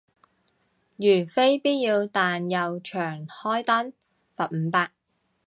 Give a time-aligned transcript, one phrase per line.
[0.95, 3.93] 如非必要但又長開燈，
[4.35, 4.89] 罰五百